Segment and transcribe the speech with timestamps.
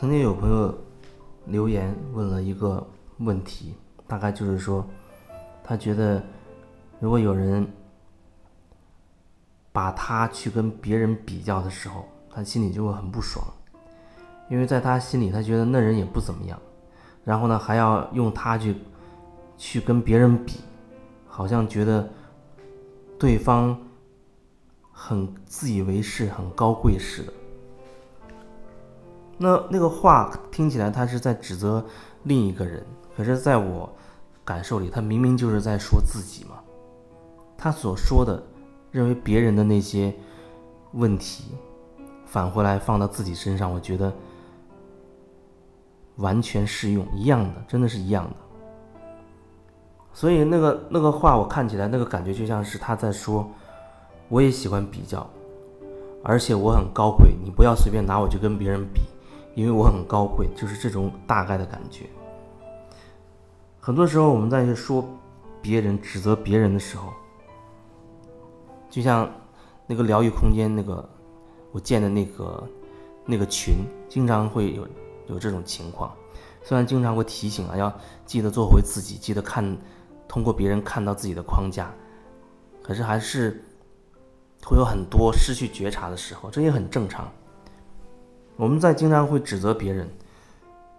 [0.00, 0.74] 曾经有朋友
[1.44, 2.88] 留言问了一个
[3.18, 3.74] 问题，
[4.06, 4.82] 大概就是说，
[5.62, 6.22] 他觉得
[7.00, 7.70] 如果有人
[9.72, 13.46] 把他去跟别人比较的时候，他心里就会很不爽，
[14.48, 16.58] 因为在他心里，他觉得那人也不怎么样，
[17.22, 18.74] 然后呢还要用他去
[19.58, 20.60] 去跟别人比，
[21.26, 22.08] 好像觉得
[23.18, 23.78] 对方
[24.90, 27.32] 很自以为是、很高贵似的。
[29.42, 31.82] 那那个话听起来他是在指责
[32.24, 32.84] 另一个人，
[33.16, 33.90] 可是在我
[34.44, 36.56] 感受里，他明明就是在说自己嘛。
[37.56, 38.42] 他所说的，
[38.90, 40.14] 认为别人的那些
[40.92, 41.54] 问题，
[42.26, 44.12] 返回来放到自己身上，我觉得
[46.16, 48.36] 完全适用，一样的，真的是一样的。
[50.12, 53.50] 所以那个那个话，我看起来那个感觉就像是他在说，
[54.28, 55.26] 我也喜欢比较，
[56.22, 59.00] 而且我很高贵，你不要随便拿我去跟别人比。
[59.54, 62.06] 因为我很高贵，就是这种大概的感觉。
[63.80, 65.04] 很多时候我们在说
[65.60, 67.12] 别人、指责别人的时候，
[68.88, 69.30] 就像
[69.86, 71.08] 那个疗愈空间那个
[71.72, 72.68] 我建的那个
[73.26, 73.76] 那个群，
[74.08, 74.86] 经常会有
[75.26, 76.12] 有这种情况。
[76.62, 77.92] 虽然经常会提醒啊，要
[78.26, 79.76] 记得做回自己，记得看
[80.28, 81.90] 通过别人看到自己的框架，
[82.82, 83.64] 可是还是
[84.62, 87.26] 会有很多失去觉察的时候，这也很正常。
[88.60, 90.06] 我们在经常会指责别人，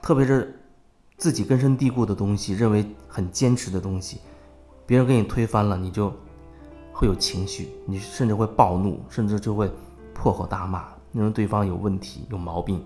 [0.00, 0.58] 特别是
[1.18, 4.16] 自己根深蒂固的东西，认为很坚持的东西，
[4.86, 6.10] 别人给你推翻了，你就
[6.90, 9.70] 会有情绪，你甚至会暴怒，甚至就会
[10.14, 12.82] 破口大骂，认为对方有问题、有毛病。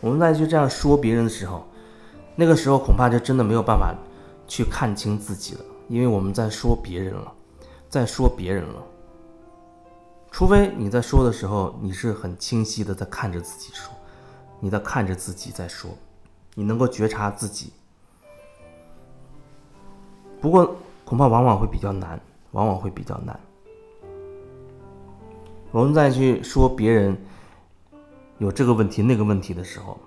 [0.00, 1.64] 我们在去这样说别人的时候，
[2.34, 3.94] 那个时候恐怕就真的没有办法
[4.48, 7.32] 去看清自己了，因为我们在说别人了，
[7.88, 8.82] 在说别人了。
[10.30, 13.92] 除非你在说的时候，你是很清晰的在看着自己说，
[14.60, 15.90] 你在看着自己在说，
[16.54, 17.72] 你能够觉察自己。
[20.40, 22.20] 不过恐怕往往会比较难，
[22.52, 23.38] 往往会比较难。
[25.72, 27.16] 我们再去说别人
[28.38, 29.98] 有这个问题那个问题的时候，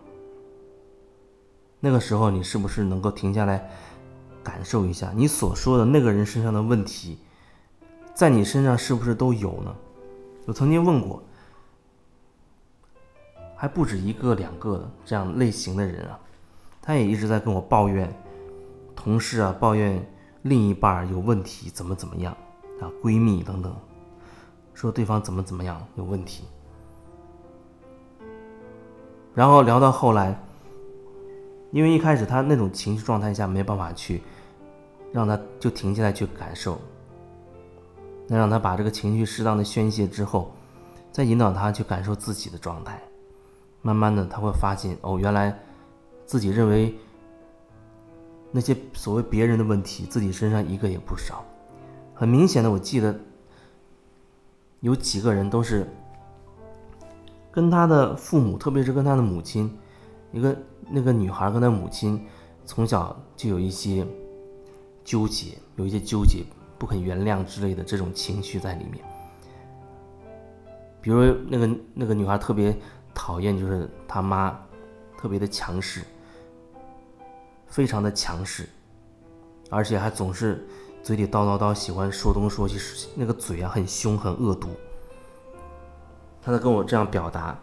[1.81, 3.69] 那个时候你是不是能够停下来
[4.41, 7.19] 感受一下，你所说的那个人身上的问题，
[8.13, 9.75] 在你身上是不是都有呢？
[10.45, 11.23] 我曾经问过，
[13.55, 16.19] 还不止一个两个的这样类型的人啊，
[16.81, 18.11] 他也一直在跟我抱怨，
[18.95, 20.03] 同事啊抱怨
[20.41, 22.35] 另一半有问题，怎么怎么样
[22.81, 23.73] 啊，闺蜜等等，
[24.73, 26.43] 说对方怎么怎么样有问题，
[29.35, 30.37] 然后聊到后来，
[31.71, 34.23] 因为一开始他那种情绪状态下没办法去
[35.13, 36.81] 让他就停下来去感受。
[38.31, 40.53] 那让他把这个情绪适当的宣泄之后，
[41.11, 42.97] 再引导他去感受自己的状态。
[43.81, 45.53] 慢慢的，他会发现哦，原来
[46.25, 46.95] 自己认为
[48.49, 51.43] 那些所谓别人的问题，自己身上一个也不少。
[52.13, 53.13] 很明显的，我记得
[54.79, 55.85] 有几个人都是
[57.51, 59.77] 跟他的父母，特别是跟他的母亲，
[60.31, 60.57] 一个
[60.89, 62.25] 那个女孩跟他母亲
[62.65, 64.07] 从小就有一些
[65.03, 66.45] 纠结，有一些纠结。
[66.81, 69.05] 不肯原谅之类的这种情绪在里面，
[70.99, 72.75] 比如那个那个女孩特别
[73.13, 74.59] 讨厌，就是她妈
[75.15, 76.01] 特别的强势，
[77.67, 78.67] 非常的强势，
[79.69, 80.67] 而且还总是
[81.03, 84.69] 嘴里叨叨叨，喜欢说东说西，那个嘴啊很凶很恶毒。
[86.41, 87.55] 她在跟我这样表达，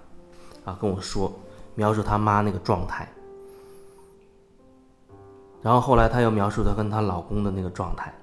[0.65, 1.37] 啊跟我说
[1.75, 3.09] 描述她妈那个状态，
[5.61, 8.15] 然后后来她又描述她跟她老公的那个状态。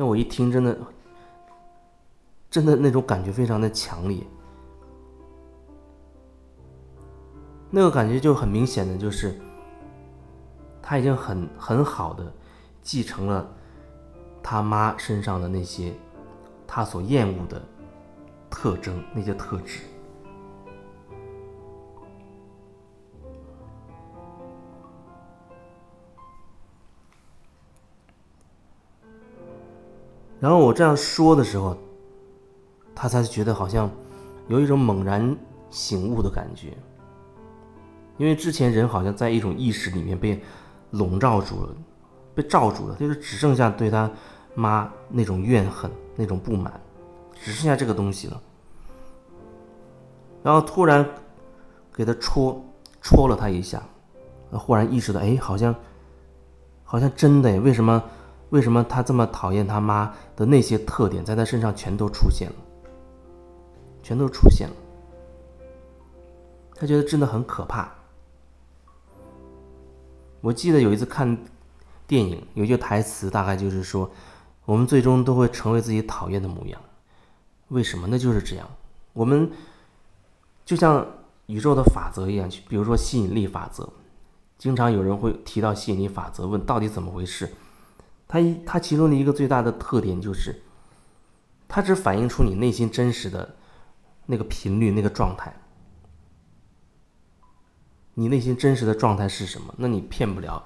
[0.00, 0.78] 那我一听，真的，
[2.48, 4.24] 真的那种感觉非常的强烈。
[7.68, 9.36] 那个感觉就很明显的就是，
[10.80, 12.32] 他已经很很好的
[12.80, 13.44] 继承了
[14.40, 15.92] 他妈身上的那些
[16.64, 17.60] 他所厌恶的
[18.48, 19.80] 特征，那些特质。
[30.40, 31.76] 然后我这样说的时候，
[32.94, 33.90] 他才觉得好像
[34.46, 35.36] 有一种猛然
[35.68, 36.76] 醒悟的感觉，
[38.16, 40.40] 因为之前人好像在一种意识里面被
[40.92, 41.74] 笼罩住了，
[42.34, 44.10] 被罩住了，就是只剩下对他
[44.54, 46.80] 妈那种怨恨、那种不满，
[47.34, 48.40] 只剩下这个东西了。
[50.42, 51.04] 然后突然
[51.92, 52.64] 给他戳
[53.02, 53.82] 戳了他一下，
[54.52, 55.74] 忽然意识到，哎，好像
[56.84, 58.00] 好像真的，为什么？
[58.50, 62.56] 为什么他这么讨厌他妈的那些特点，在他身上全都出现了，
[64.02, 64.74] 全都出现了。
[66.74, 67.92] 他觉得真的很可怕。
[70.40, 71.36] 我记得有一次看
[72.06, 74.08] 电影，有一句台词，大概就是说，
[74.64, 76.80] 我们最终都会成为自己讨厌的模样。
[77.68, 78.06] 为什么？
[78.08, 78.66] 那就是这样。
[79.12, 79.50] 我们
[80.64, 81.06] 就像
[81.46, 83.90] 宇宙的法则一样，比如说吸引力法则，
[84.56, 87.50] 经常有人会提到吸引力法则，问到底怎么回事？
[88.28, 90.62] 它一它其中的一个最大的特点就是，
[91.66, 93.56] 它只反映出你内心真实的
[94.26, 95.52] 那个频率、那个状态。
[98.14, 99.74] 你内心真实的状态是什么？
[99.78, 100.62] 那你骗不了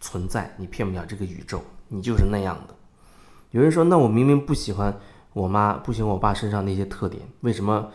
[0.00, 2.74] 存在，你骗不了这个宇宙，你就是那样的。
[3.50, 5.00] 有人说，那我明明不喜欢
[5.32, 7.90] 我妈，不喜欢我爸身上那些特点，为什么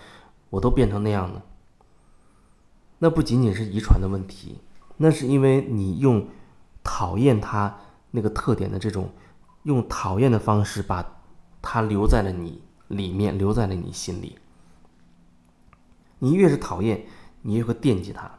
[0.50, 1.42] 我都变成那样呢？
[2.97, 4.59] 那不仅仅是遗传的问题，
[4.97, 6.27] 那是因为你用
[6.83, 7.77] 讨厌他
[8.11, 9.09] 那个特点的这种，
[9.63, 11.03] 用讨厌的方式把
[11.61, 14.37] 它留在了你里面，留在了你心里。
[16.19, 17.05] 你越是讨厌。
[17.43, 18.29] 你越会惦记他，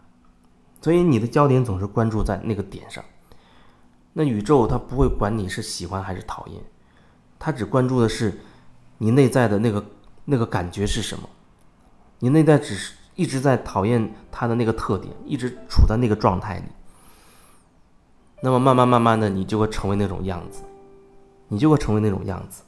[0.80, 3.04] 所以你的焦点总是关注在那个点上。
[4.12, 6.62] 那宇宙它不会管你是喜欢还是讨厌，
[7.36, 8.38] 它只关注的是
[8.98, 9.84] 你内在的那个
[10.24, 11.28] 那个感觉是什么。
[12.20, 16.66] 你内在只是一直在讨厌他的那个特点，一直处在那个状态里。
[18.44, 20.64] 那么慢慢慢慢的，你就会成为那种样子，
[21.46, 22.64] 你就会成为那种样子。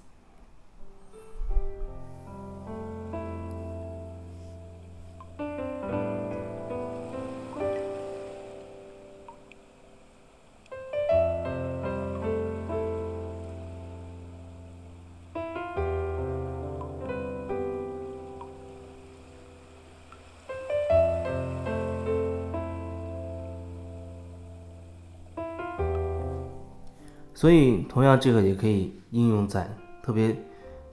[27.35, 29.69] 所以，同样这个也可以应用在
[30.03, 30.37] 特别，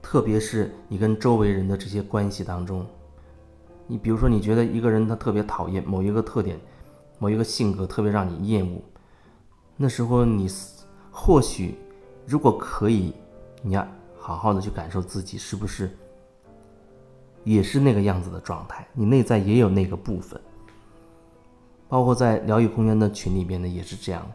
[0.02, 2.86] 特别是你跟周围人的这些关系当中。
[3.86, 6.60] 你比如说，你觉得一个人他特别讨厌某一个特点，
[7.20, 8.82] 某一个性格特别让你厌恶，
[9.78, 10.50] 那时候你
[11.12, 11.76] 或许
[12.26, 13.14] 如果可以，
[13.62, 13.88] 你要
[14.18, 15.90] 好好的去感受自己是不是
[17.44, 20.40] 也是那个样子的状态，你内在也有那个部分。
[21.88, 24.26] 包括在疗愈空间的群里边呢，也是这样。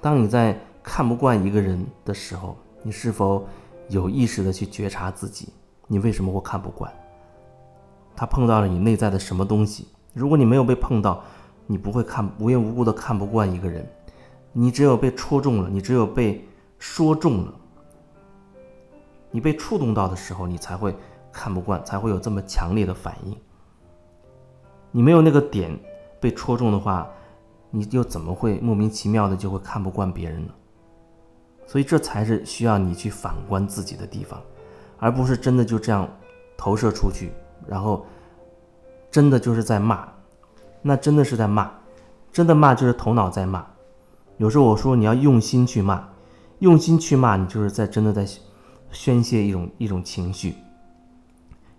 [0.00, 3.48] 当你在看不惯一个人的时候，你是否
[3.88, 5.48] 有意识的去觉察自己？
[5.88, 6.92] 你为什么会看不惯？
[8.14, 9.88] 他碰到了你内在的什么东西？
[10.12, 11.24] 如果你没有被碰到，
[11.66, 13.84] 你不会看无缘无故的看不惯一个人。
[14.52, 16.46] 你只有被戳中了，你只有被
[16.78, 17.54] 说中了，
[19.30, 20.94] 你被触动到的时候，你才会
[21.32, 23.34] 看不惯，才会有这么强烈的反应。
[24.92, 25.76] 你没有那个点
[26.20, 27.08] 被戳中的话，
[27.70, 30.52] 你又怎么会莫名其妙的就会看不惯别人呢？
[31.74, 34.40] 所以这才是需要你去反观自己的地方，
[34.96, 36.08] 而不是真的就这样
[36.56, 37.32] 投射出去，
[37.66, 38.06] 然后
[39.10, 40.06] 真的就是在骂，
[40.82, 41.68] 那真的是在骂，
[42.30, 43.66] 真的骂就是头脑在骂。
[44.36, 46.08] 有时候我说你要用心去骂，
[46.60, 48.24] 用心去骂你就是在真的在
[48.92, 50.54] 宣泄一种一种情绪。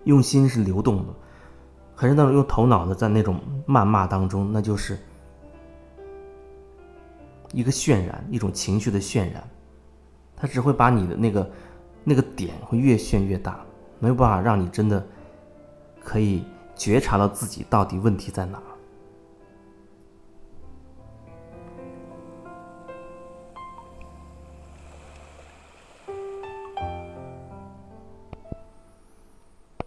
[0.03, 1.13] 用心是流动的，
[1.95, 4.99] 可是那种用头脑的在那种谩骂当中，那就是
[7.53, 9.41] 一个渲染，一种情绪的渲染。
[10.37, 11.49] 他只会把你的那个
[12.03, 13.59] 那个点会越炫越大，
[13.99, 15.05] 没有办法让你真的
[16.03, 16.43] 可以
[16.75, 18.61] 觉察到自己到底问题在哪。